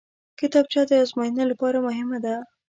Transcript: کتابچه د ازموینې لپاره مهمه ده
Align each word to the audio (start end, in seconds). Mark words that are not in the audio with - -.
کتابچه 0.39 0.81
د 0.89 0.91
ازموینې 1.03 1.45
لپاره 1.51 1.77
مهمه 1.87 2.17
ده 2.25 2.35